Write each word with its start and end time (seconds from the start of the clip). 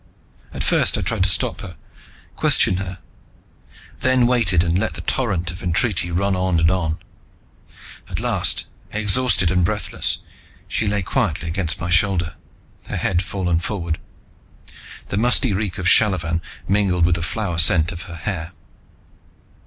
At 0.51 0.63
first 0.63 0.97
I 0.97 1.01
tried 1.03 1.21
to 1.25 1.29
stop 1.29 1.61
her, 1.61 1.77
question 2.35 2.77
her, 2.77 2.97
then 3.99 4.25
waited 4.25 4.63
and 4.63 4.79
let 4.79 4.93
the 4.95 5.01
torrent 5.01 5.51
of 5.51 5.61
entreaty 5.61 6.09
run 6.09 6.35
on 6.35 6.59
and 6.59 6.71
on. 6.71 6.97
At 8.09 8.19
last, 8.19 8.65
exhausted 8.91 9.51
and 9.51 9.63
breathless, 9.63 10.17
she 10.67 10.87
lay 10.87 11.03
quietly 11.03 11.47
against 11.49 11.79
my 11.79 11.91
shoulder, 11.91 12.33
her 12.87 12.97
head 12.97 13.21
fallen 13.21 13.59
forward. 13.59 13.99
The 15.09 15.17
musty 15.17 15.53
reek 15.53 15.77
of 15.77 15.85
shallavan 15.87 16.41
mingled 16.67 17.05
with 17.05 17.13
the 17.13 17.21
flower 17.21 17.59
scent 17.59 17.91
of 17.91 18.01
her 18.09 18.15
hair. 18.15 18.53